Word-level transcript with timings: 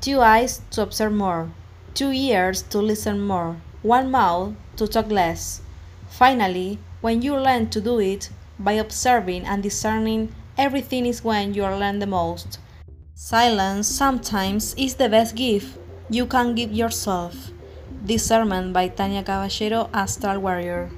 two 0.00 0.20
eyes 0.20 0.62
to 0.70 0.82
observe 0.82 1.12
more, 1.12 1.50
two 1.94 2.10
ears 2.10 2.62
to 2.62 2.78
listen 2.78 3.20
more, 3.20 3.56
one 3.82 4.10
mouth 4.10 4.54
to 4.76 4.86
talk 4.86 5.10
less. 5.10 5.60
Finally, 6.08 6.78
when 7.00 7.22
you 7.22 7.36
learn 7.36 7.68
to 7.70 7.80
do 7.80 7.98
it, 8.00 8.30
by 8.58 8.72
observing 8.72 9.44
and 9.44 9.62
discerning, 9.62 10.34
everything 10.58 11.06
is 11.06 11.24
when 11.24 11.54
you 11.54 11.62
learn 11.62 11.98
the 11.98 12.06
most. 12.06 12.58
Silence 13.14 13.88
sometimes 13.88 14.74
is 14.74 14.94
the 14.94 15.08
best 15.08 15.34
gift 15.34 15.78
you 16.10 16.26
can 16.26 16.54
give 16.54 16.72
yourself. 16.72 17.50
Discernment 18.04 18.72
by 18.72 18.88
Tania 18.88 19.22
Caballero, 19.22 19.88
Astral 19.92 20.40
Warrior. 20.40 20.90